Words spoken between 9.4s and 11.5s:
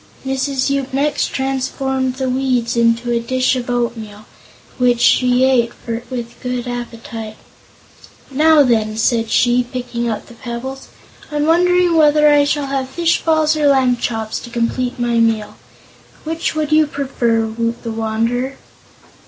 picking up the pebbles. "I'm